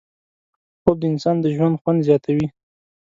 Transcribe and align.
خوب 0.81 0.97
د 1.01 1.03
انسان 1.11 1.35
د 1.41 1.45
ژوند 1.55 1.79
خوند 1.81 1.99
زیاتوي 2.07 2.47